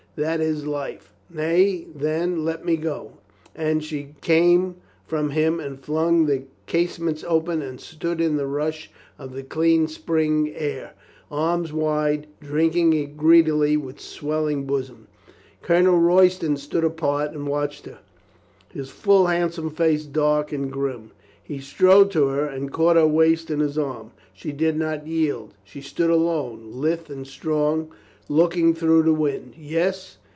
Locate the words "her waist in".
22.97-23.61